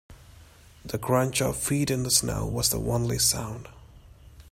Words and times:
The 0.83 0.97
crunch 0.97 1.43
of 1.43 1.57
feet 1.57 1.91
in 1.91 2.01
the 2.01 2.09
snow 2.09 2.47
was 2.47 2.69
the 2.71 2.79
only 2.79 3.19
sound. 3.19 3.67